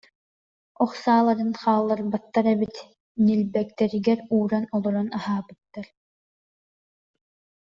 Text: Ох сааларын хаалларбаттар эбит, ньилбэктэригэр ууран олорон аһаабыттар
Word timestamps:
Ох 0.83 0.91
сааларын 1.03 1.51
хаалларбаттар 1.61 2.45
эбит, 2.53 2.75
ньилбэктэригэр 3.25 4.19
ууран 4.35 4.65
олорон 4.75 5.07
аһаабыттар 5.17 5.87